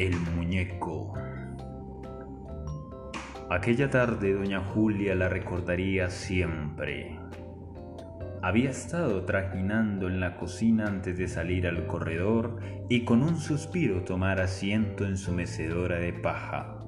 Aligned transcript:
El 0.00 0.18
muñeco. 0.34 1.12
Aquella 3.50 3.90
tarde 3.90 4.32
doña 4.32 4.60
Julia 4.60 5.14
la 5.14 5.28
recordaría 5.28 6.08
siempre. 6.08 7.18
Había 8.40 8.70
estado 8.70 9.26
trajinando 9.26 10.08
en 10.08 10.18
la 10.18 10.38
cocina 10.38 10.86
antes 10.86 11.18
de 11.18 11.28
salir 11.28 11.66
al 11.66 11.86
corredor 11.86 12.60
y 12.88 13.04
con 13.04 13.22
un 13.22 13.36
suspiro 13.36 14.02
tomar 14.02 14.40
asiento 14.40 15.04
en 15.04 15.18
su 15.18 15.34
mecedora 15.34 15.98
de 15.98 16.14
paja. 16.14 16.78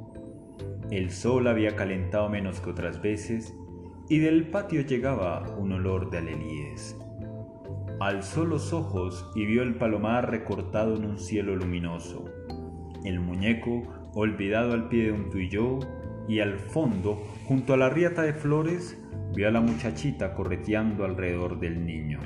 El 0.90 1.11
sol 1.11 1.49
había 1.49 1.76
calentado 1.76 2.31
menos 2.31 2.61
que 2.61 2.71
otras 2.71 3.03
veces 3.03 3.54
y 4.08 4.21
del 4.21 4.49
patio 4.49 4.81
llegaba 4.81 5.54
un 5.58 5.72
olor 5.72 6.08
de 6.08 6.17
alelíes. 6.17 6.96
Alzó 8.00 8.46
los 8.46 8.72
ojos 8.72 9.31
y 9.35 9.44
vio 9.44 9.63
el 9.63 9.75
palomar 9.75 10.31
recortado 10.31 10.96
en 10.96 11.04
un 11.04 11.18
cielo 11.18 11.54
luminoso 11.54 12.32
el 13.04 13.20
muñeco 13.20 13.82
olvidado 14.14 14.72
al 14.72 14.88
pie 14.88 15.06
de 15.06 15.12
un 15.12 15.30
tuyó 15.30 15.80
y 16.29 16.40
al 16.40 16.58
fondo, 16.58 17.22
junto 17.46 17.75
a 17.75 17.76
la 17.76 17.90
riata 17.90 18.22
de 18.22 18.32
flores, 18.32 18.98
vio 19.34 19.48
a 19.48 19.50
la 19.50 19.61
muchachita 19.61 20.34
correteando 20.34 21.04
alrededor 21.04 21.58
del 21.58 21.84
niño. 21.84 22.20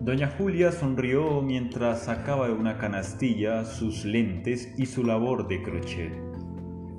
Doña 0.00 0.28
Julia 0.38 0.72
sonrió 0.72 1.42
mientras 1.42 2.04
sacaba 2.04 2.48
de 2.48 2.54
una 2.54 2.78
canastilla 2.78 3.64
sus 3.64 4.04
lentes 4.04 4.74
y 4.76 4.86
su 4.86 5.02
labor 5.02 5.48
de 5.48 5.62
crochet. 5.62 6.12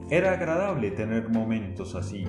Era 0.10 0.34
agradable 0.34 0.92
tener 0.92 1.30
momentos 1.30 1.96
así. 1.96 2.26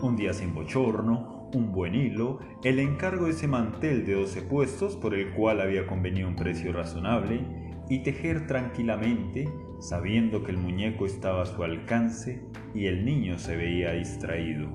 Un 0.00 0.16
día 0.16 0.32
sin 0.32 0.54
bochorno, 0.54 1.50
un 1.54 1.72
buen 1.72 1.94
hilo, 1.94 2.38
el 2.62 2.78
encargo 2.78 3.26
de 3.26 3.32
ese 3.32 3.48
mantel 3.48 4.04
de 4.06 4.14
doce 4.14 4.42
puestos 4.42 4.96
por 4.96 5.14
el 5.14 5.32
cual 5.32 5.60
había 5.60 5.86
convenido 5.86 6.28
un 6.28 6.36
precio 6.36 6.72
razonable 6.72 7.65
y 7.88 8.00
tejer 8.00 8.46
tranquilamente 8.46 9.48
sabiendo 9.78 10.42
que 10.42 10.52
el 10.52 10.58
muñeco 10.58 11.06
estaba 11.06 11.42
a 11.42 11.46
su 11.46 11.62
alcance 11.62 12.44
y 12.74 12.86
el 12.86 13.04
niño 13.04 13.38
se 13.38 13.56
veía 13.56 13.92
distraído. 13.92 14.68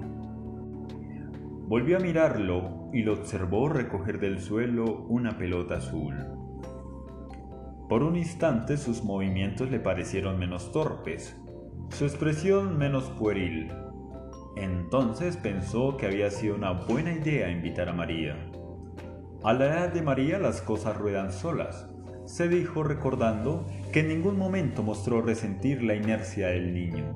Volvió 1.67 1.97
a 1.97 1.99
mirarlo 2.01 2.89
y 2.93 3.03
lo 3.03 3.13
observó 3.13 3.69
recoger 3.69 4.19
del 4.19 4.39
suelo 4.39 5.05
una 5.07 5.37
pelota 5.37 5.77
azul. 5.77 6.15
Por 7.87 8.03
un 8.03 8.15
instante 8.15 8.77
sus 8.77 9.03
movimientos 9.03 9.69
le 9.69 9.79
parecieron 9.79 10.39
menos 10.39 10.71
torpes, 10.71 11.37
su 11.89 12.05
expresión 12.05 12.77
menos 12.77 13.09
pueril. 13.11 13.71
Entonces 14.55 15.37
pensó 15.37 15.97
que 15.97 16.05
había 16.05 16.29
sido 16.29 16.55
una 16.55 16.71
buena 16.71 17.13
idea 17.13 17.49
invitar 17.49 17.89
a 17.89 17.93
María. 17.93 18.35
A 19.43 19.53
la 19.53 19.65
edad 19.65 19.93
de 19.93 20.01
María 20.01 20.39
las 20.39 20.61
cosas 20.61 20.97
ruedan 20.97 21.31
solas, 21.31 21.90
se 22.25 22.47
dijo 22.47 22.83
recordando 22.83 23.65
que 23.91 24.01
en 24.01 24.09
ningún 24.09 24.37
momento 24.37 24.83
mostró 24.83 25.21
resentir 25.21 25.83
la 25.83 25.95
inercia 25.95 26.47
del 26.47 26.73
niño. 26.73 27.15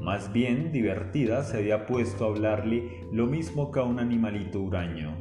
Más 0.00 0.32
bien, 0.32 0.70
divertida, 0.70 1.42
se 1.44 1.56
había 1.56 1.86
puesto 1.86 2.24
a 2.24 2.28
hablarle 2.28 3.06
lo 3.10 3.26
mismo 3.26 3.70
que 3.70 3.80
a 3.80 3.84
un 3.84 3.98
animalito 3.98 4.60
huraño, 4.60 5.16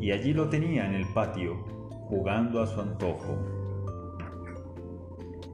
y 0.00 0.10
allí 0.10 0.34
lo 0.34 0.48
tenía 0.50 0.86
en 0.86 0.94
el 0.94 1.06
patio, 1.14 1.64
jugando 2.08 2.60
a 2.60 2.66
su 2.66 2.80
antojo. 2.80 3.38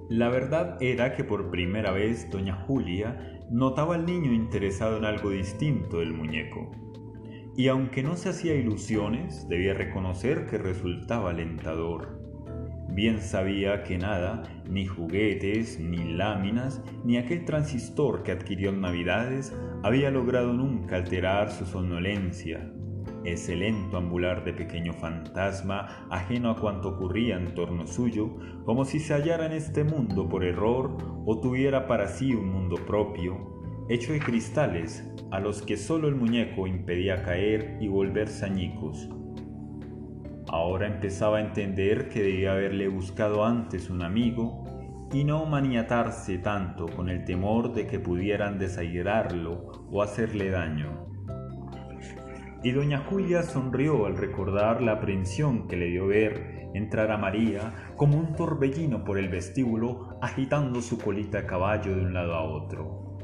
La 0.08 0.28
verdad 0.28 0.77
era 0.82 1.14
que 1.14 1.25
por 1.25 1.50
primera 1.50 1.92
vez 1.92 2.28
doña 2.30 2.64
Julia 2.66 3.41
notaba 3.50 3.94
al 3.94 4.06
niño 4.06 4.32
interesado 4.32 4.97
en 4.98 5.05
algo 5.05 5.30
distinto 5.30 6.00
del 6.00 6.12
muñeco, 6.12 6.72
y 7.56 7.69
aunque 7.69 8.02
no 8.02 8.16
se 8.16 8.30
hacía 8.30 8.55
ilusiones, 8.55 9.48
debía 9.48 9.75
reconocer 9.75 10.47
que 10.47 10.58
resultaba 10.58 11.30
alentador. 11.30 12.23
Bien 12.89 13.21
sabía 13.21 13.83
que 13.83 13.99
nada, 13.99 14.43
ni 14.69 14.87
juguetes, 14.87 15.81
ni 15.81 16.15
láminas, 16.15 16.83
ni 17.05 17.17
aquel 17.17 17.45
transistor 17.45 18.22
que 18.22 18.33
adquirió 18.33 18.71
en 18.71 18.81
Navidades, 18.81 19.56
había 19.83 20.11
logrado 20.11 20.53
nunca 20.53 20.97
alterar 20.97 21.50
su 21.50 21.67
somnolencia. 21.67 22.71
Ese 23.25 23.56
lento 23.56 23.97
ambular 23.97 24.44
de 24.44 24.53
pequeño 24.53 24.93
fantasma, 24.93 26.06
ajeno 26.11 26.50
a 26.50 26.61
cuanto 26.61 26.91
ocurría 26.91 27.37
en 27.37 27.55
torno 27.55 27.87
suyo, 27.87 28.37
como 28.65 28.84
si 28.84 29.00
se 29.00 29.15
hallara 29.15 29.47
en 29.47 29.53
este 29.53 29.83
mundo 29.83 30.28
por 30.28 30.44
error 30.44 30.97
o 31.27 31.41
tuviera 31.41 31.87
para 31.87 32.06
sí 32.06 32.34
un 32.34 32.49
mundo 32.49 32.77
propio, 32.87 33.87
hecho 33.89 34.12
de 34.12 34.21
cristales 34.21 35.11
a 35.31 35.41
los 35.41 35.62
que 35.62 35.77
solo 35.77 36.06
el 36.06 36.15
muñeco 36.15 36.67
impedía 36.67 37.23
caer 37.23 37.78
y 37.81 37.89
volverse 37.89 38.44
añicos 38.44 39.09
Ahora 40.54 40.87
empezaba 40.87 41.38
a 41.38 41.41
entender 41.41 42.09
que 42.09 42.22
debía 42.22 42.53
haberle 42.53 42.87
buscado 42.87 43.44
antes 43.44 43.91
un 43.91 44.04
amigo 44.04 44.62
y 45.12 45.25
no 45.25 45.44
maniatarse 45.47 46.38
tanto 46.38 46.87
con 46.87 47.09
el 47.09 47.25
temor 47.25 47.75
de 47.75 47.88
que 47.88 47.98
pudieran 47.98 48.56
desairarlo 48.60 49.88
o 49.91 50.00
hacerle 50.00 50.50
daño. 50.50 51.09
Y 52.62 52.70
doña 52.70 52.98
Julia 52.98 53.43
sonrió 53.43 54.06
al 54.06 54.16
recordar 54.16 54.81
la 54.81 54.93
aprensión 54.93 55.66
que 55.66 55.76
le 55.76 55.87
dio 55.87 56.06
ver 56.06 56.70
entrar 56.72 57.10
a 57.10 57.19
María 57.19 57.91
como 57.97 58.16
un 58.16 58.37
torbellino 58.37 59.03
por 59.03 59.19
el 59.19 59.31
vestíbulo 59.31 60.16
agitando 60.22 60.82
su 60.82 60.98
colita 60.98 61.41
a 61.41 61.47
caballo 61.48 61.97
de 61.97 62.03
un 62.03 62.14
lado 62.14 62.32
a 62.32 62.44
otro. 62.44 63.19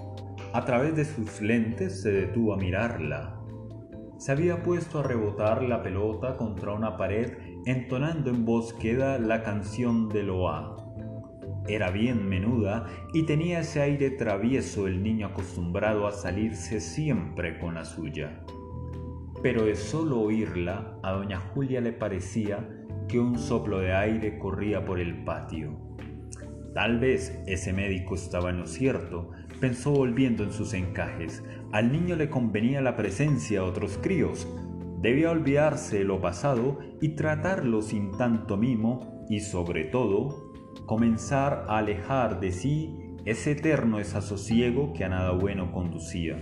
A 0.53 0.65
través 0.65 0.97
de 0.97 1.05
sus 1.05 1.41
lentes 1.41 2.03
se 2.03 2.11
detuvo 2.11 2.55
a 2.55 2.57
mirarla 2.57 3.40
se 4.21 4.33
había 4.33 4.63
puesto 4.63 4.99
a 4.99 5.03
rebotar 5.03 5.63
la 5.63 5.83
pelota 5.83 6.37
contra 6.37 6.75
una 6.75 6.99
pared 6.99 7.33
entonando 7.65 8.29
en 8.29 8.45
voz 8.45 8.75
queda 8.75 9.19
la 9.19 9.43
canción 9.43 10.11
de 10.11 10.23
Loa. 10.23 10.77
Era 11.67 11.91
bien 11.91 12.29
menuda 12.29 12.85
y 13.15 13.23
tenía 13.23 13.61
ese 13.61 13.81
aire 13.81 14.11
travieso 14.11 14.87
el 14.87 15.03
niño 15.03 15.29
acostumbrado 15.29 16.07
a 16.07 16.13
salirse 16.13 16.83
siempre 16.83 17.59
con 17.59 17.77
la 17.77 17.87
suya. 17.87 18.45
Pero 19.43 19.65
de 19.65 19.75
solo 19.75 20.21
oírla, 20.21 20.99
a 21.03 21.13
doña 21.13 21.41
Julia 21.41 21.81
le 21.81 21.95
parecía 21.95 22.69
que 23.09 23.19
un 23.19 23.39
soplo 23.39 23.79
de 23.79 23.95
aire 23.95 24.39
corría 24.39 24.85
por 24.85 25.01
el 25.01 25.25
patio. 25.25 25.90
Tal 26.75 27.01
vez 27.01 27.43
ese 27.47 27.73
médico 27.73 28.15
estaba 28.15 28.51
en 28.51 28.61
lo 28.61 28.67
cierto, 28.67 29.31
pensó 29.61 29.91
volviendo 29.91 30.45
en 30.45 30.53
sus 30.53 30.73
encajes. 30.73 31.43
Al 31.73 31.91
niño 31.91 32.15
le 32.15 32.31
convenía 32.31 32.81
la 32.81 32.97
presencia 32.97 33.61
de 33.61 33.67
otros 33.67 33.99
críos. 34.01 34.49
Debía 35.01 35.31
olvidarse 35.31 36.05
lo 36.05 36.21
pasado 36.21 36.79
y 37.01 37.11
tratarlo 37.11 37.83
sin 37.83 38.13
tanto 38.13 38.57
mimo 38.57 39.25
y 39.29 39.41
sobre 39.41 39.85
todo 39.85 40.53
comenzar 40.87 41.65
a 41.69 41.79
alejar 41.79 42.39
de 42.39 42.53
sí 42.53 42.97
ese 43.25 43.53
eterno 43.53 43.99
desasosiego 43.99 44.93
que 44.93 45.05
a 45.05 45.09
nada 45.09 45.33
bueno 45.33 45.73
conducía. 45.73 46.37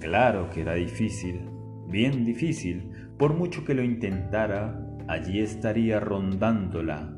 Claro 0.00 0.50
que 0.50 0.60
era 0.60 0.74
difícil, 0.74 1.48
bien 1.88 2.26
difícil, 2.26 2.90
por 3.18 3.32
mucho 3.32 3.64
que 3.64 3.74
lo 3.74 3.82
intentara, 3.82 4.80
allí 5.08 5.40
estaría 5.40 5.98
rondándola 6.00 7.16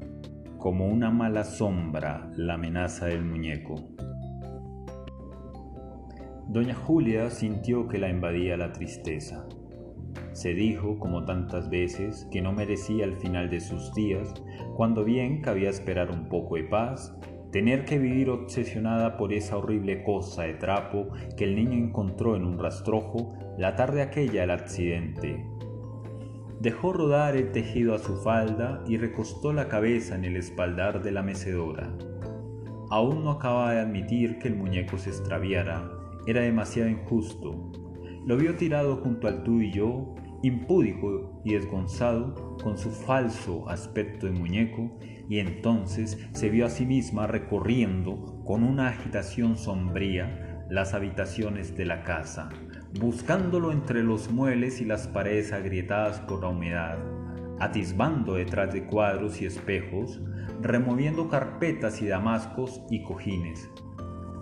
como 0.58 0.86
una 0.86 1.10
mala 1.10 1.44
sombra 1.44 2.30
la 2.36 2.54
amenaza 2.54 3.06
del 3.06 3.24
muñeco. 3.24 3.74
Doña 6.48 6.74
Julia 6.74 7.30
sintió 7.30 7.88
que 7.88 7.98
la 7.98 8.08
invadía 8.08 8.56
la 8.56 8.72
tristeza. 8.72 9.46
Se 10.32 10.54
dijo, 10.54 10.98
como 10.98 11.24
tantas 11.24 11.68
veces, 11.68 12.26
que 12.30 12.40
no 12.40 12.52
merecía 12.52 13.04
el 13.04 13.16
final 13.16 13.50
de 13.50 13.60
sus 13.60 13.92
días, 13.94 14.32
cuando 14.76 15.04
bien 15.04 15.40
cabía 15.40 15.70
esperar 15.70 16.10
un 16.10 16.28
poco 16.28 16.56
de 16.56 16.64
paz, 16.64 17.14
tener 17.52 17.84
que 17.84 17.98
vivir 17.98 18.30
obsesionada 18.30 19.16
por 19.16 19.32
esa 19.32 19.56
horrible 19.56 20.04
cosa 20.04 20.42
de 20.42 20.54
trapo 20.54 21.08
que 21.36 21.44
el 21.44 21.56
niño 21.56 21.72
encontró 21.72 22.36
en 22.36 22.44
un 22.44 22.58
rastrojo 22.58 23.34
la 23.58 23.76
tarde 23.76 24.02
aquella 24.02 24.42
del 24.42 24.50
accidente. 24.50 25.55
Dejó 26.66 26.92
rodar 26.92 27.36
el 27.36 27.52
tejido 27.52 27.94
a 27.94 28.00
su 28.00 28.16
falda 28.16 28.82
y 28.88 28.96
recostó 28.96 29.52
la 29.52 29.68
cabeza 29.68 30.16
en 30.16 30.24
el 30.24 30.36
espaldar 30.36 31.00
de 31.00 31.12
la 31.12 31.22
mecedora. 31.22 31.96
Aún 32.90 33.22
no 33.22 33.30
acababa 33.30 33.74
de 33.74 33.78
admitir 33.82 34.40
que 34.40 34.48
el 34.48 34.56
muñeco 34.56 34.98
se 34.98 35.10
extraviara 35.10 35.88
era 36.26 36.40
demasiado 36.40 36.90
injusto. 36.90 37.70
Lo 38.26 38.36
vio 38.36 38.56
tirado 38.56 38.96
junto 38.96 39.28
al 39.28 39.44
tú 39.44 39.60
y 39.60 39.70
yo, 39.70 40.16
impúdico 40.42 41.40
y 41.44 41.52
desgonzado, 41.52 42.56
con 42.60 42.76
su 42.76 42.90
falso 42.90 43.68
aspecto 43.68 44.26
de 44.26 44.32
muñeco, 44.32 44.90
y 45.28 45.38
entonces 45.38 46.18
se 46.32 46.48
vio 46.48 46.66
a 46.66 46.70
sí 46.70 46.84
misma 46.84 47.28
recorriendo 47.28 48.42
con 48.44 48.64
una 48.64 48.88
agitación 48.88 49.56
sombría 49.56 50.66
las 50.68 50.94
habitaciones 50.94 51.76
de 51.76 51.84
la 51.84 52.02
casa, 52.02 52.48
buscándolo 52.98 53.72
entre 53.72 54.02
los 54.02 54.30
muebles 54.30 54.80
y 54.80 54.84
las 54.84 55.08
paredes 55.08 55.52
agrietadas 55.52 56.20
por 56.20 56.42
la 56.42 56.48
humedad, 56.48 56.98
atisbando 57.58 58.34
detrás 58.34 58.72
de 58.72 58.86
cuadros 58.86 59.40
y 59.40 59.46
espejos, 59.46 60.20
removiendo 60.60 61.28
carpetas 61.28 62.00
y 62.02 62.06
damascos 62.06 62.82
y 62.90 63.02
cojines, 63.02 63.68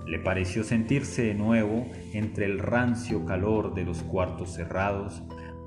le 0.07 0.19
pareció 0.19 0.65
sentirse 0.65 1.23
de 1.23 1.35
nuevo 1.35 1.87
entre 2.13 2.45
el 2.47 2.59
rancio 2.59 3.25
calor 3.25 3.75
de 3.75 3.85
los 3.85 4.03
cuartos 4.03 4.53
cerrados, 4.53 5.23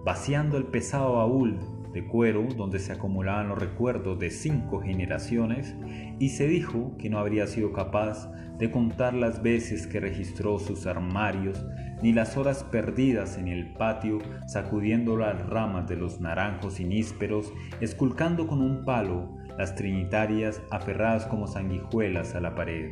vaciando 0.06 0.58
el 0.58 0.66
pesado 0.66 1.16
baúl 1.16 1.60
de 1.98 2.06
cuero 2.06 2.48
donde 2.56 2.78
se 2.78 2.94
acumulaban 2.94 3.50
los 3.50 3.58
recuerdos 3.58 4.20
de 4.20 4.30
cinco 4.30 4.82
generaciones 4.82 5.76
y 6.20 6.30
se 6.30 6.48
dijo 6.48 6.96
que 7.00 7.10
no 7.10 7.18
habría 7.18 7.48
sido 7.48 7.74
capaz 7.74 8.32
de 8.60 8.70
contar 8.70 9.16
las 9.16 9.42
veces 9.42 9.88
que 9.88 10.00
registró 10.00 10.60
sus 10.60 10.86
armarios 10.86 11.66
ni 12.04 12.14
las 12.14 12.38
horas 12.38 12.64
perdidas 12.64 13.40
en 13.40 13.48
el 13.48 13.74
patio 13.74 14.20
sacudiendo 14.46 15.18
las 15.18 15.44
ramas 15.48 15.88
de 15.88 15.96
los 15.96 16.22
naranjos 16.22 16.80
inísperos, 16.80 17.52
esculcando 17.82 18.46
con 18.46 18.62
un 18.62 18.86
palo 18.86 19.36
las 19.58 19.74
trinitarias 19.74 20.62
aferradas 20.70 21.26
como 21.26 21.48
sanguijuelas 21.48 22.36
a 22.36 22.42
la 22.42 22.54
pared. 22.54 22.92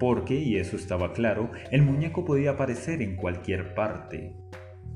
Porque, 0.00 0.34
y 0.34 0.56
eso 0.56 0.74
estaba 0.74 1.12
claro, 1.12 1.52
el 1.70 1.82
muñeco 1.82 2.24
podía 2.24 2.52
aparecer 2.52 3.00
en 3.00 3.14
cualquier 3.14 3.74
parte. 3.74 4.34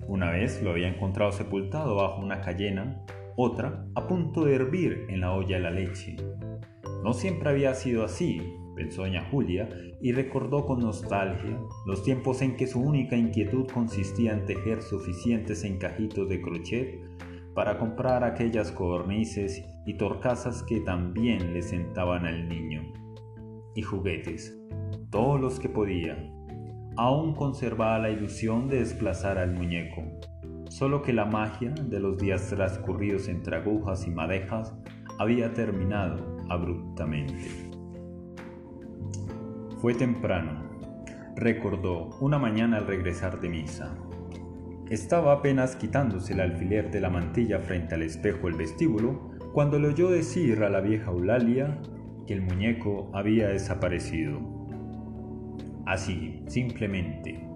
Una 0.08 0.31
vez 0.31 0.62
lo 0.62 0.70
había 0.70 0.88
encontrado 0.88 1.32
sepultado 1.32 1.96
bajo 1.96 2.20
una 2.20 2.40
cayena, 2.40 3.04
otra 3.37 3.87
a 3.94 4.06
punto 4.06 4.44
de 4.44 4.56
hervir 4.56 5.06
en 5.08 5.20
la 5.20 5.32
olla 5.32 5.56
de 5.56 5.62
la 5.62 5.70
leche. 5.70 6.16
No 7.02 7.12
siempre 7.12 7.50
había 7.50 7.75
sido 7.75 8.04
así, 8.04 8.43
pensó 8.76 9.02
doña 9.02 9.28
Julia, 9.31 9.69
y 10.00 10.12
recordó 10.12 10.66
con 10.66 10.81
nostalgia 10.81 11.58
los 11.87 12.02
tiempos 12.02 12.43
en 12.43 12.56
que 12.56 12.66
su 12.66 12.81
única 12.81 13.16
inquietud 13.16 13.66
consistía 13.72 14.32
en 14.32 14.44
tejer 14.44 14.82
suficientes 14.82 15.64
encajitos 15.64 16.28
de 16.28 16.43
crochet 16.43 17.00
para 17.55 17.78
comprar 17.78 18.25
aquellas 18.25 18.72
codornices 18.72 19.64
y 19.87 19.94
torcasas 19.94 20.62
que 20.62 20.81
también 20.81 21.52
le 21.55 21.62
sentaban 21.62 22.26
al 22.26 22.48
niño. 22.48 22.93
Y 23.75 23.82
juguetes, 23.82 24.58
todos 25.10 25.40
los 25.40 25.60
que 25.60 25.69
podía. 25.69 26.16
Aún 26.96 27.34
conservaba 27.34 27.98
la 27.98 28.10
ilusión 28.10 28.68
de 28.68 28.80
desplazar 28.80 29.38
al 29.38 29.52
muñeco, 29.52 30.02
solo 30.68 31.02
que 31.02 31.12
la 31.12 31.24
magia 31.24 31.70
de 31.70 32.00
los 32.00 32.18
días 32.18 32.48
transcurridos 32.48 33.28
entre 33.28 33.56
agujas 33.56 34.06
y 34.06 34.10
madejas 34.10 34.74
había 35.18 35.54
terminado 35.54 36.36
abruptamente. 36.50 37.72
Fue 39.78 39.94
temprano, 39.94 40.70
recordó 41.34 42.10
una 42.20 42.38
mañana 42.38 42.76
al 42.76 42.86
regresar 42.86 43.40
de 43.40 43.48
misa. 43.48 43.96
Estaba 44.90 45.32
apenas 45.32 45.76
quitándose 45.76 46.34
el 46.34 46.40
alfiler 46.40 46.90
de 46.90 47.00
la 47.00 47.08
mantilla 47.08 47.60
frente 47.60 47.94
al 47.94 48.02
espejo 48.02 48.48
del 48.48 48.56
vestíbulo 48.56 49.30
cuando 49.54 49.78
le 49.78 49.88
oyó 49.88 50.10
decir 50.10 50.62
a 50.62 50.68
la 50.68 50.80
vieja 50.80 51.10
Eulalia 51.10 51.78
que 52.26 52.34
el 52.34 52.42
muñeco 52.42 53.10
había 53.14 53.48
desaparecido. 53.48 54.51
Así, 55.87 56.43
simplemente. 56.46 57.46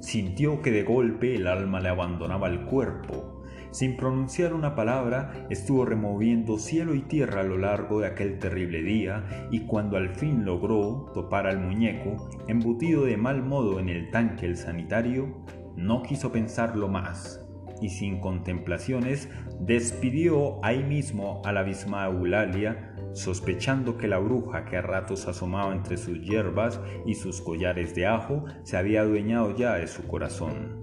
Sintió 0.00 0.62
que 0.62 0.70
de 0.70 0.82
golpe 0.82 1.36
el 1.36 1.46
alma 1.46 1.80
le 1.80 1.88
abandonaba 1.88 2.48
el 2.48 2.62
cuerpo 2.62 3.42
sin 3.72 3.96
pronunciar 3.96 4.52
una 4.52 4.74
palabra, 4.74 5.46
estuvo 5.48 5.86
removiendo 5.86 6.58
cielo 6.58 6.94
y 6.94 7.00
tierra 7.00 7.40
a 7.40 7.44
lo 7.44 7.56
largo 7.56 8.00
de 8.00 8.06
aquel 8.06 8.38
terrible 8.38 8.82
día 8.82 9.48
y 9.50 9.60
cuando 9.60 9.96
al 9.96 10.10
fin 10.10 10.44
logró 10.44 11.10
topar 11.14 11.46
al 11.46 11.58
muñeco, 11.58 12.28
embutido 12.48 13.06
de 13.06 13.16
mal 13.16 13.42
modo 13.42 13.80
en 13.80 13.88
el 13.88 14.10
tanque 14.10 14.44
el 14.44 14.58
sanitario, 14.58 15.42
no 15.74 16.02
quiso 16.02 16.30
pensarlo 16.30 16.88
más 16.88 17.41
y 17.82 17.90
sin 17.90 18.20
contemplaciones 18.20 19.28
despidió 19.60 20.64
ahí 20.64 20.82
mismo 20.82 21.42
a 21.44 21.52
la 21.52 21.60
abismada 21.60 22.06
Eulalia, 22.06 22.94
sospechando 23.12 23.98
que 23.98 24.08
la 24.08 24.18
bruja 24.18 24.64
que 24.64 24.76
a 24.76 24.82
ratos 24.82 25.26
asomaba 25.26 25.74
entre 25.74 25.96
sus 25.96 26.20
hierbas 26.22 26.80
y 27.04 27.14
sus 27.14 27.42
collares 27.42 27.94
de 27.94 28.06
ajo 28.06 28.44
se 28.62 28.76
había 28.76 29.02
adueñado 29.02 29.54
ya 29.54 29.74
de 29.74 29.86
su 29.88 30.06
corazón. 30.06 30.82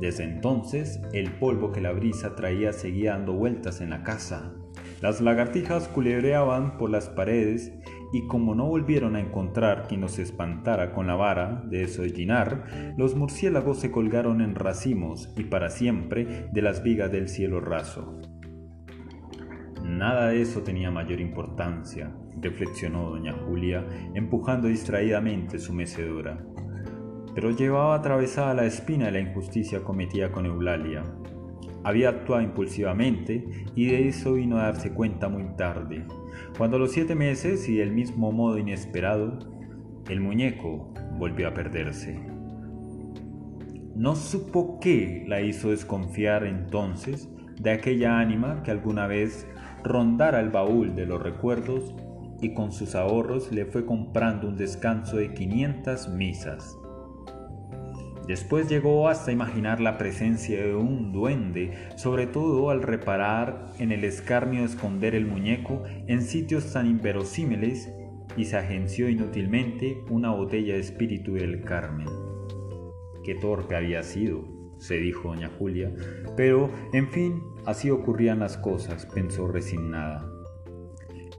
Desde 0.00 0.24
entonces, 0.24 1.00
el 1.12 1.32
polvo 1.38 1.70
que 1.70 1.80
la 1.80 1.92
brisa 1.92 2.34
traía 2.34 2.72
seguía 2.72 3.12
dando 3.12 3.32
vueltas 3.32 3.80
en 3.80 3.90
la 3.90 4.02
casa. 4.02 4.54
Las 5.04 5.20
lagartijas 5.20 5.86
culebreaban 5.88 6.78
por 6.78 6.88
las 6.88 7.10
paredes 7.10 7.74
y 8.14 8.26
como 8.26 8.54
no 8.54 8.64
volvieron 8.64 9.16
a 9.16 9.20
encontrar 9.20 9.86
quien 9.86 10.00
los 10.00 10.18
espantara 10.18 10.94
con 10.94 11.06
la 11.06 11.14
vara 11.14 11.62
de 11.66 11.80
desollinar, 11.80 12.94
los 12.96 13.14
murciélagos 13.14 13.80
se 13.80 13.90
colgaron 13.90 14.40
en 14.40 14.54
racimos 14.54 15.30
y 15.36 15.42
para 15.44 15.68
siempre 15.68 16.48
de 16.50 16.62
las 16.62 16.82
vigas 16.82 17.12
del 17.12 17.28
cielo 17.28 17.60
raso. 17.60 18.18
Nada 19.84 20.28
de 20.28 20.40
eso 20.40 20.62
tenía 20.62 20.90
mayor 20.90 21.20
importancia, 21.20 22.16
reflexionó 22.40 23.10
doña 23.10 23.34
Julia, 23.34 23.84
empujando 24.14 24.68
distraídamente 24.68 25.58
su 25.58 25.74
mecedora 25.74 26.42
pero 27.34 27.50
llevaba 27.50 27.96
atravesada 27.96 28.54
la 28.54 28.64
espina 28.64 29.06
de 29.06 29.10
la 29.10 29.18
injusticia 29.18 29.82
cometida 29.82 30.30
con 30.30 30.46
Eulalia. 30.46 31.02
Había 31.84 32.08
actuado 32.08 32.42
impulsivamente 32.42 33.44
y 33.74 33.86
de 33.86 34.08
eso 34.08 34.34
vino 34.34 34.58
a 34.58 34.64
darse 34.64 34.92
cuenta 34.92 35.28
muy 35.28 35.44
tarde, 35.56 36.04
cuando 36.56 36.76
a 36.76 36.80
los 36.80 36.92
siete 36.92 37.14
meses 37.14 37.68
y 37.68 37.76
del 37.76 37.92
mismo 37.92 38.32
modo 38.32 38.58
inesperado, 38.58 39.38
el 40.08 40.20
muñeco 40.20 40.92
volvió 41.18 41.48
a 41.48 41.54
perderse. 41.54 42.20
No 43.94 44.16
supo 44.16 44.80
qué 44.80 45.24
la 45.28 45.40
hizo 45.40 45.70
desconfiar 45.70 46.44
entonces 46.44 47.28
de 47.60 47.70
aquella 47.70 48.18
ánima 48.18 48.62
que 48.62 48.70
alguna 48.70 49.06
vez 49.06 49.46
rondara 49.84 50.40
el 50.40 50.50
baúl 50.50 50.94
de 50.94 51.06
los 51.06 51.22
recuerdos 51.22 51.94
y 52.40 52.54
con 52.54 52.72
sus 52.72 52.94
ahorros 52.94 53.52
le 53.52 53.66
fue 53.66 53.86
comprando 53.86 54.48
un 54.48 54.56
descanso 54.56 55.16
de 55.16 55.32
500 55.32 56.08
misas. 56.08 56.76
Después 58.26 58.70
llegó 58.70 59.08
hasta 59.08 59.32
imaginar 59.32 59.80
la 59.80 59.98
presencia 59.98 60.62
de 60.62 60.74
un 60.74 61.12
duende, 61.12 61.74
sobre 61.96 62.26
todo 62.26 62.70
al 62.70 62.82
reparar 62.82 63.66
en 63.78 63.92
el 63.92 64.02
escarnio 64.04 64.60
de 64.60 64.66
esconder 64.66 65.14
el 65.14 65.26
muñeco 65.26 65.82
en 66.06 66.22
sitios 66.22 66.72
tan 66.72 66.86
inverosímiles 66.86 67.92
y 68.34 68.46
se 68.46 68.56
agenció 68.56 69.10
inútilmente 69.10 70.02
una 70.08 70.30
botella 70.30 70.72
de 70.74 70.80
espíritu 70.80 71.34
del 71.34 71.62
Carmen. 71.64 72.08
Qué 73.22 73.34
torpe 73.34 73.76
había 73.76 74.02
sido, 74.02 74.44
se 74.78 74.96
dijo 74.96 75.28
doña 75.28 75.50
Julia, 75.58 75.92
pero, 76.34 76.70
en 76.94 77.08
fin, 77.08 77.42
así 77.66 77.90
ocurrían 77.90 78.40
las 78.40 78.56
cosas, 78.56 79.04
pensó 79.04 79.48
resignada. 79.48 80.30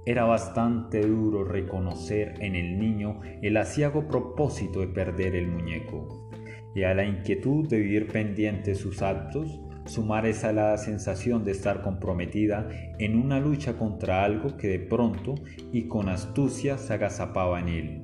Era 0.06 0.26
bastante 0.26 1.02
duro 1.02 1.44
reconocer 1.44 2.36
en 2.40 2.56
el 2.56 2.78
niño 2.78 3.22
el 3.42 3.58
asiago 3.58 4.08
propósito 4.08 4.82
de 4.82 4.88
perder 4.88 5.36
el 5.36 5.48
muñeco 5.48 6.25
y 6.76 6.84
a 6.84 6.94
la 6.94 7.06
inquietud 7.06 7.68
de 7.68 7.80
vivir 7.80 8.08
pendiente 8.08 8.76
sus 8.76 9.02
actos, 9.02 9.62
sumar 9.86 10.26
esa 10.26 10.50
helada 10.50 10.78
sensación 10.78 11.44
de 11.44 11.52
estar 11.52 11.82
comprometida 11.82 12.68
en 13.00 13.18
una 13.18 13.40
lucha 13.40 13.78
contra 13.78 14.26
algo 14.26 14.58
que 14.58 14.68
de 14.68 14.80
pronto 14.80 15.36
y 15.72 15.88
con 15.88 16.10
astucia 16.10 16.78
se 16.78 16.94
agazapaba 16.94 17.60
en 17.62 17.70
él. 17.70 18.02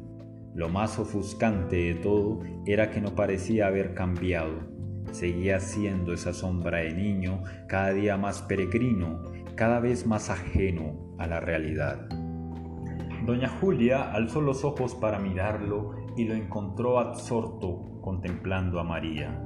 Lo 0.56 0.70
más 0.70 0.98
ofuscante 1.00 1.76
de 1.76 1.96
todo 1.96 2.40
era 2.66 2.92
que 2.92 3.02
no 3.02 3.14
parecía 3.14 3.68
haber 3.68 3.94
cambiado. 3.94 4.72
Seguía 5.12 5.60
siendo 5.60 6.14
esa 6.14 6.34
sombra 6.34 6.80
de 6.80 6.94
niño 6.94 7.44
cada 7.68 7.92
día 7.92 8.16
más 8.18 8.42
peregrino, 8.42 9.24
cada 9.56 9.80
vez 9.80 10.08
más 10.08 10.30
ajeno 10.30 11.16
a 11.18 11.28
la 11.28 11.42
realidad. 11.42 12.08
Doña 13.26 13.50
Julia 13.50 14.12
alzó 14.12 14.42
los 14.42 14.64
ojos 14.64 14.96
para 14.96 15.20
mirarlo 15.20 16.01
y 16.16 16.26
lo 16.26 16.34
encontró 16.34 17.00
absorto 17.00 18.00
contemplando 18.02 18.80
a 18.80 18.84
María. 18.84 19.42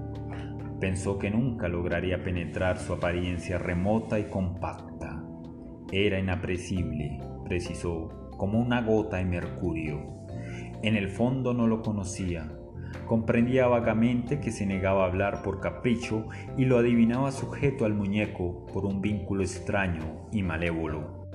Pensó 0.80 1.18
que 1.18 1.30
nunca 1.30 1.68
lograría 1.68 2.24
penetrar 2.24 2.78
su 2.78 2.94
apariencia 2.94 3.58
remota 3.58 4.20
y 4.20 4.26
compacta. 4.26 5.24
Era 5.92 6.20
inapresible, 6.20 7.20
precisó, 7.46 8.32
como 8.38 8.60
una 8.60 8.82
gota 8.82 9.18
de 9.18 9.26
mercurio. 9.26 10.26
En 10.82 10.96
el 10.96 11.10
fondo 11.10 11.54
no 11.54 11.68
lo 11.68 11.82
conocía. 11.82 12.52
Comprendía 13.06 13.68
vagamente 13.68 14.40
que 14.40 14.52
se 14.52 14.66
negaba 14.66 15.04
a 15.04 15.08
hablar 15.08 15.44
por 15.44 15.60
capricho 15.60 16.28
y 16.58 16.66
lo 16.66 16.78
adivinaba 16.78 17.32
sujeto 17.32 17.86
al 17.86 17.94
muñeco 17.94 18.66
por 18.74 18.86
un 18.86 19.02
vínculo 19.02 19.44
extraño 19.44 20.28
y 20.32 20.44
malévolo 20.44 21.26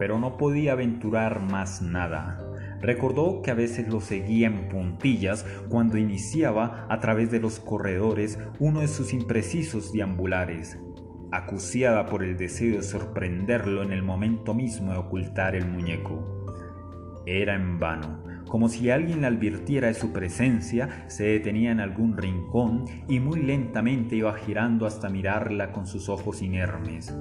pero 0.00 0.18
no 0.18 0.38
podía 0.38 0.72
aventurar 0.72 1.42
más 1.42 1.82
nada. 1.82 2.38
Recordó 2.80 3.42
que 3.42 3.50
a 3.50 3.54
veces 3.54 3.88
lo 3.88 4.00
seguía 4.00 4.46
en 4.46 4.68
puntillas 4.68 5.44
cuando 5.68 5.98
iniciaba 5.98 6.86
a 6.88 7.00
través 7.00 7.30
de 7.30 7.40
los 7.40 7.60
corredores 7.60 8.38
uno 8.58 8.80
de 8.80 8.88
sus 8.88 9.12
imprecisos 9.12 9.92
deambulares, 9.92 10.78
acuciada 11.30 12.06
por 12.06 12.22
el 12.22 12.36
deseo 12.36 12.76
de 12.76 12.82
sorprenderlo 12.82 13.82
en 13.82 13.92
el 13.92 14.02
momento 14.02 14.54
mismo 14.54 14.92
de 14.92 14.98
ocultar 14.98 15.54
el 15.54 15.66
muñeco. 15.66 16.26
Era 17.26 17.54
en 17.54 17.78
vano, 17.78 18.24
como 18.50 18.68
si 18.68 18.90
alguien 18.90 19.20
le 19.20 19.28
advirtiera 19.28 19.86
de 19.86 19.94
su 19.94 20.12
presencia, 20.12 21.04
se 21.06 21.24
detenía 21.24 21.70
en 21.70 21.78
algún 21.78 22.16
rincón 22.16 22.84
y 23.06 23.20
muy 23.20 23.42
lentamente 23.42 24.16
iba 24.16 24.34
girando 24.34 24.86
hasta 24.86 25.08
mirarla 25.08 25.70
con 25.70 25.86
sus 25.86 26.08
ojos 26.08 26.42
inermes. 26.42 27.14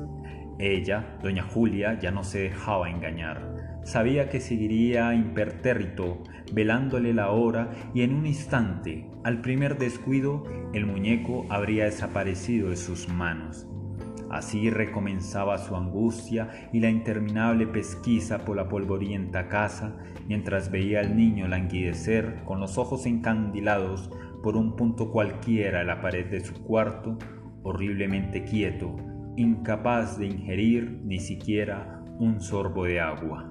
Ella, 0.58 1.20
doña 1.22 1.44
Julia, 1.44 2.00
ya 2.00 2.10
no 2.10 2.24
se 2.24 2.40
dejaba 2.40 2.90
engañar. 2.90 3.59
Sabía 3.90 4.30
que 4.30 4.40
seguiría 4.40 5.16
impertérrito, 5.16 6.22
velándole 6.54 7.12
la 7.12 7.32
hora, 7.32 7.72
y 7.96 8.04
en 8.04 8.14
un 8.14 8.28
instante, 8.28 9.10
al 9.24 9.42
primer 9.42 9.80
descuido, 9.80 10.44
el 10.76 10.86
muñeco 10.86 11.48
habría 11.50 11.86
desaparecido 11.86 12.70
de 12.70 12.76
sus 12.76 13.10
manos. 13.10 13.68
Así 14.30 14.70
recomenzaba 14.70 15.58
su 15.58 15.76
angustia 15.76 16.70
y 16.72 16.82
la 16.82 16.92
interminable 16.92 17.66
pesquisa 17.66 18.46
por 18.46 18.58
la 18.58 18.70
polvorienta 18.70 19.48
casa, 19.48 19.98
mientras 20.28 20.70
veía 20.70 21.00
al 21.00 21.18
niño 21.18 21.48
languidecer 21.48 22.44
con 22.46 22.60
los 22.60 22.78
ojos 22.78 23.08
encandilados 23.08 24.12
por 24.44 24.56
un 24.56 24.76
punto 24.76 25.12
cualquiera 25.12 25.82
en 25.82 25.88
la 25.88 26.00
pared 26.00 26.28
de 26.28 26.42
su 26.42 26.54
cuarto, 26.64 27.18
horriblemente 27.64 28.44
quieto, 28.44 28.96
incapaz 29.36 30.20
de 30.20 30.28
ingerir 30.28 31.02
ni 31.04 31.18
siquiera 31.18 32.06
un 32.20 32.40
sorbo 32.40 32.86
de 32.86 33.00
agua. 33.00 33.49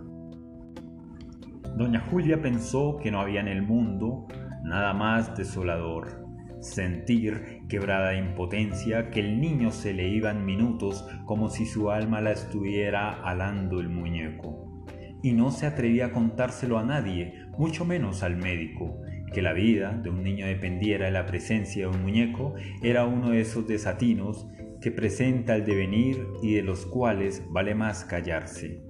Doña 1.77 2.01
Julia 2.11 2.41
pensó 2.41 2.99
que 3.03 3.11
no 3.11 3.21
había 3.21 3.41
en 3.41 3.49
el 3.49 3.63
mundo 3.63 4.27
nada 4.63 4.93
más 4.93 5.37
desolador 5.37 6.29
sentir, 6.61 7.63
quebrada 7.69 8.17
impotencia, 8.17 9.11
que 9.11 9.21
el 9.21 9.41
niño 9.41 9.71
se 9.71 9.93
le 9.93 10.09
iba 10.09 10.31
en 10.31 10.45
minutos 10.45 11.07
como 11.25 11.49
si 11.51 11.67
su 11.67 11.91
alma 11.91 12.21
la 12.21 12.33
estuviera 12.33 13.11
alando 13.23 13.81
el 13.81 13.89
muñeco. 13.89 14.85
Y 15.23 15.33
no 15.33 15.51
se 15.51 15.67
atrevía 15.67 16.07
a 16.07 16.13
contárselo 16.13 16.79
a 16.79 16.85
nadie, 16.85 17.35
mucho 17.57 17.85
menos 17.85 18.23
al 18.23 18.37
médico, 18.37 19.01
que 19.33 19.43
la 19.43 19.53
vida 19.53 19.93
de 19.93 20.11
un 20.11 20.23
niño 20.23 20.47
dependiera 20.47 21.07
de 21.07 21.13
la 21.13 21.27
presencia 21.27 21.89
de 21.89 21.97
un 21.97 22.03
muñeco 22.03 22.55
era 22.83 23.05
uno 23.05 23.31
de 23.31 23.41
esos 23.41 23.67
desatinos 23.67 24.49
que 24.81 24.93
presenta 24.93 25.57
el 25.57 25.65
devenir 25.65 26.25
y 26.43 26.55
de 26.55 26.63
los 26.63 26.87
cuales 26.87 27.45
vale 27.51 27.75
más 27.75 28.05
callarse. 28.05 28.88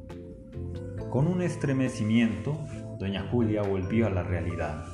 Con 1.10 1.26
un 1.26 1.40
estremecimiento, 1.40 2.58
doña 2.98 3.26
Julia 3.30 3.62
volvió 3.62 4.08
a 4.08 4.10
la 4.10 4.22
realidad. 4.22 4.84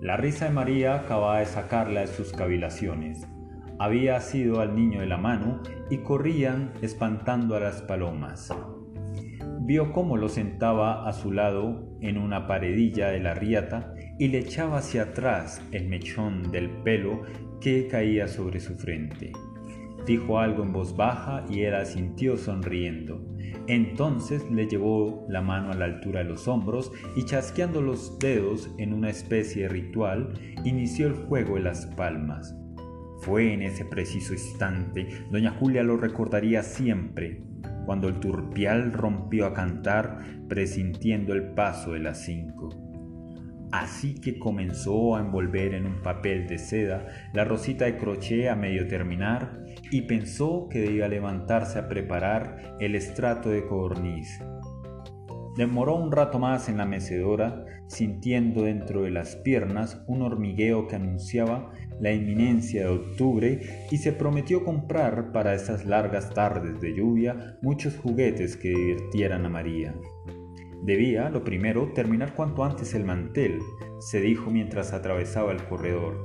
La 0.00 0.16
risa 0.16 0.46
de 0.46 0.50
María 0.50 0.96
acababa 0.96 1.38
de 1.38 1.46
sacarla 1.46 2.00
de 2.00 2.06
sus 2.08 2.32
cavilaciones. 2.32 3.24
Había 3.78 4.16
asido 4.16 4.60
al 4.60 4.74
niño 4.74 5.00
de 5.00 5.06
la 5.06 5.16
mano 5.16 5.62
y 5.90 5.98
corrían 5.98 6.72
espantando 6.82 7.54
a 7.54 7.60
las 7.60 7.82
palomas. 7.82 8.52
Vio 9.60 9.92
cómo 9.92 10.16
lo 10.16 10.28
sentaba 10.28 11.08
a 11.08 11.12
su 11.12 11.30
lado 11.30 11.88
en 12.00 12.18
una 12.18 12.48
paredilla 12.48 13.10
de 13.10 13.20
la 13.20 13.34
riata 13.34 13.94
y 14.18 14.28
le 14.28 14.38
echaba 14.38 14.78
hacia 14.78 15.02
atrás 15.02 15.62
el 15.70 15.88
mechón 15.88 16.50
del 16.50 16.68
pelo 16.82 17.22
que 17.60 17.86
caía 17.86 18.26
sobre 18.26 18.58
su 18.58 18.76
frente. 18.76 19.30
Dijo 20.06 20.38
algo 20.38 20.62
en 20.62 20.72
voz 20.72 20.96
baja 20.96 21.44
y 21.50 21.62
él 21.62 21.74
sintió 21.86 22.36
sonriendo. 22.36 23.20
Entonces 23.66 24.50
le 24.50 24.66
llevó 24.66 25.26
la 25.28 25.42
mano 25.42 25.70
a 25.70 25.74
la 25.74 25.84
altura 25.84 26.20
de 26.20 26.30
los 26.30 26.48
hombros 26.48 26.90
y 27.16 27.24
chasqueando 27.24 27.82
los 27.82 28.18
dedos 28.18 28.70
en 28.78 28.92
una 28.94 29.10
especie 29.10 29.62
de 29.62 29.68
ritual, 29.68 30.32
inició 30.64 31.08
el 31.08 31.14
juego 31.14 31.56
de 31.56 31.62
las 31.62 31.86
palmas. 31.86 32.54
Fue 33.20 33.52
en 33.52 33.62
ese 33.62 33.84
preciso 33.84 34.32
instante, 34.32 35.08
doña 35.30 35.50
Julia 35.50 35.82
lo 35.82 35.96
recordaría 35.96 36.62
siempre, 36.62 37.42
cuando 37.84 38.08
el 38.08 38.20
turpial 38.20 38.92
rompió 38.92 39.46
a 39.46 39.54
cantar 39.54 40.18
presintiendo 40.48 41.32
el 41.34 41.54
paso 41.54 41.92
de 41.92 42.00
las 42.00 42.24
cinco. 42.24 42.87
Así 43.70 44.14
que 44.14 44.38
comenzó 44.38 45.16
a 45.16 45.20
envolver 45.20 45.74
en 45.74 45.86
un 45.86 46.02
papel 46.02 46.46
de 46.46 46.58
seda 46.58 47.06
la 47.34 47.44
rosita 47.44 47.84
de 47.84 47.98
crochet 47.98 48.48
a 48.48 48.56
medio 48.56 48.88
terminar 48.88 49.64
y 49.90 50.02
pensó 50.02 50.68
que 50.70 50.80
debía 50.80 51.08
levantarse 51.08 51.78
a 51.78 51.88
preparar 51.88 52.76
el 52.80 52.94
estrato 52.94 53.50
de 53.50 53.66
codorniz. 53.66 54.40
Demoró 55.56 55.96
un 55.96 56.12
rato 56.12 56.38
más 56.38 56.68
en 56.68 56.76
la 56.76 56.86
mecedora, 56.86 57.64
sintiendo 57.88 58.62
dentro 58.62 59.02
de 59.02 59.10
las 59.10 59.34
piernas 59.34 60.00
un 60.06 60.22
hormigueo 60.22 60.86
que 60.86 60.94
anunciaba 60.96 61.72
la 62.00 62.12
inminencia 62.12 62.82
de 62.82 62.90
octubre 62.90 63.60
y 63.90 63.96
se 63.96 64.12
prometió 64.12 64.64
comprar 64.64 65.32
para 65.32 65.54
esas 65.54 65.84
largas 65.84 66.30
tardes 66.30 66.80
de 66.80 66.94
lluvia 66.94 67.58
muchos 67.60 67.96
juguetes 67.96 68.56
que 68.56 68.68
divirtieran 68.68 69.46
a 69.46 69.48
María. 69.48 69.94
Debía, 70.82 71.28
lo 71.28 71.44
primero, 71.44 71.92
terminar 71.92 72.34
cuanto 72.34 72.64
antes 72.64 72.94
el 72.94 73.04
mantel, 73.04 73.58
se 73.98 74.20
dijo 74.20 74.50
mientras 74.50 74.92
atravesaba 74.92 75.52
el 75.52 75.62
corredor, 75.64 76.16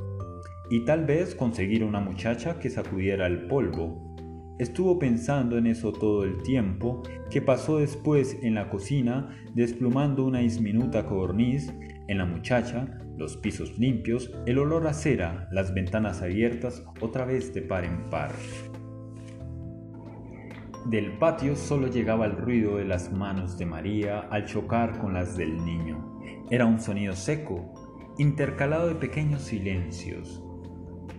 y 0.69 0.85
tal 0.85 1.05
vez 1.05 1.35
conseguir 1.35 1.83
una 1.83 1.99
muchacha 1.99 2.59
que 2.59 2.69
sacudiera 2.69 3.27
el 3.27 3.47
polvo. 3.47 4.15
Estuvo 4.59 4.99
pensando 4.99 5.57
en 5.57 5.67
eso 5.67 5.91
todo 5.91 6.23
el 6.23 6.41
tiempo, 6.43 7.01
que 7.29 7.41
pasó 7.41 7.79
después 7.79 8.37
en 8.43 8.55
la 8.55 8.69
cocina 8.69 9.35
desplumando 9.53 10.25
una 10.25 10.39
disminuta 10.39 11.05
codorniz, 11.05 11.73
en 12.07 12.17
la 12.17 12.25
muchacha, 12.25 12.99
los 13.17 13.37
pisos 13.37 13.77
limpios, 13.77 14.31
el 14.45 14.59
olor 14.59 14.87
a 14.87 14.93
cera, 14.93 15.47
las 15.51 15.73
ventanas 15.73 16.21
abiertas, 16.21 16.83
otra 17.01 17.25
vez 17.25 17.53
de 17.53 17.61
par 17.61 17.85
en 17.85 18.09
par. 18.09 18.31
Del 20.85 21.13
patio 21.13 21.55
solo 21.55 21.87
llegaba 21.87 22.25
el 22.25 22.35
ruido 22.35 22.75
de 22.75 22.83
las 22.83 23.09
manos 23.09 23.57
de 23.57 23.65
María 23.65 24.19
al 24.29 24.45
chocar 24.45 24.97
con 24.97 25.13
las 25.13 25.37
del 25.37 25.63
niño. 25.63 26.19
Era 26.49 26.65
un 26.65 26.81
sonido 26.81 27.13
seco, 27.13 27.73
intercalado 28.17 28.89
de 28.89 28.95
pequeños 28.95 29.43
silencios. 29.43 30.43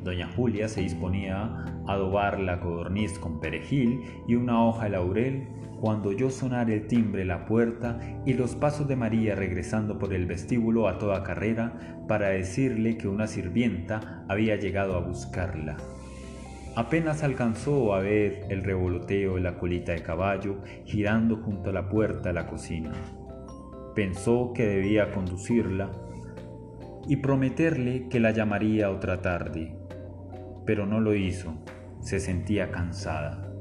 Doña 0.02 0.28
Julia 0.36 0.68
se 0.68 0.82
disponía 0.82 1.64
a 1.86 1.92
adobar 1.92 2.40
la 2.40 2.60
codorniz 2.60 3.18
con 3.18 3.40
perejil 3.40 4.02
y 4.28 4.34
una 4.34 4.62
hoja 4.62 4.84
de 4.84 4.90
laurel 4.90 5.48
cuando 5.80 6.10
oyó 6.10 6.28
sonar 6.28 6.70
el 6.70 6.86
timbre 6.86 7.20
de 7.20 7.26
la 7.26 7.46
puerta 7.46 7.98
y 8.26 8.34
los 8.34 8.56
pasos 8.56 8.86
de 8.86 8.96
María 8.96 9.34
regresando 9.34 9.98
por 9.98 10.12
el 10.12 10.26
vestíbulo 10.26 10.88
a 10.88 10.98
toda 10.98 11.22
carrera 11.22 12.04
para 12.06 12.28
decirle 12.28 12.98
que 12.98 13.08
una 13.08 13.26
sirvienta 13.26 14.26
había 14.28 14.56
llegado 14.56 14.94
a 14.94 15.00
buscarla. 15.00 15.78
Apenas 16.76 17.22
alcanzó 17.22 17.94
a 17.94 18.00
ver 18.00 18.46
el 18.48 18.64
revoloteo 18.64 19.36
de 19.36 19.42
la 19.42 19.56
colita 19.58 19.92
de 19.92 20.02
caballo 20.02 20.56
girando 20.84 21.36
junto 21.36 21.70
a 21.70 21.72
la 21.72 21.88
puerta 21.88 22.30
de 22.30 22.32
la 22.32 22.48
cocina. 22.48 22.90
Pensó 23.94 24.52
que 24.52 24.66
debía 24.66 25.12
conducirla 25.12 25.92
y 27.06 27.16
prometerle 27.16 28.08
que 28.08 28.18
la 28.18 28.32
llamaría 28.32 28.90
otra 28.90 29.22
tarde, 29.22 29.76
pero 30.66 30.84
no 30.84 30.98
lo 30.98 31.14
hizo, 31.14 31.54
se 32.00 32.18
sentía 32.18 32.72
cansada. 32.72 33.52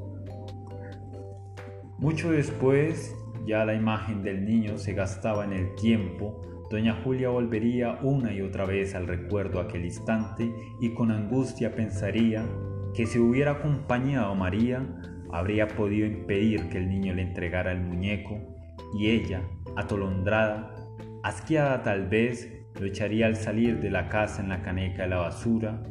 Mucho 2.00 2.32
después, 2.32 3.16
ya 3.46 3.64
la 3.64 3.76
imagen 3.76 4.24
del 4.24 4.44
niño 4.44 4.80
se 4.80 4.94
gastaba 4.94 5.46
en 5.46 5.54
el 5.54 5.76
tiempo, 5.76 6.42
doña 6.72 7.00
Julia 7.04 7.30
volvería 7.30 8.00
una 8.02 8.34
y 8.34 8.42
otra 8.42 8.66
vez 8.66 8.96
al 8.96 9.06
recuerdo 9.06 9.60
aquel 9.60 9.86
instante 9.86 10.52
y 10.82 10.96
con 10.96 11.12
angustia 11.12 11.76
pensaría 11.76 12.44
que 12.94 13.06
si 13.06 13.20
hubiera 13.20 13.52
acompañado 13.52 14.32
a 14.32 14.36
María, 14.36 14.86
habría 15.32 15.68
podido 15.68 16.06
impedir 16.06 16.70
que 16.70 16.78
el 16.78 16.90
niño 16.90 17.14
le 17.14 17.24
entregara 17.24 17.72
el 17.72 17.82
muñeco 17.82 18.40
y 18.98 19.10
ella, 19.10 19.42
atolondrada, 19.76 20.76
asqueada 21.24 21.82
tal 21.82 22.08
vez, 22.08 22.52
lo 22.80 22.86
echaría 22.86 23.28
al 23.28 23.36
salir 23.36 23.80
de 23.80 23.90
la 23.90 24.10
casa 24.10 24.42
en 24.42 24.50
la 24.50 24.62
caneca 24.62 25.04
de 25.04 25.10
la 25.10 25.18
basura 25.18 25.84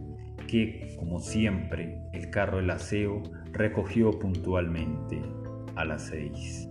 que, 0.46 0.94
como 0.98 1.20
siempre, 1.20 2.02
el 2.12 2.30
carro 2.30 2.58
del 2.58 2.70
aseo 2.70 3.22
recogió 3.52 4.10
puntualmente 4.18 5.22
a 5.76 5.84
las 5.84 6.08
seis. 6.08 6.68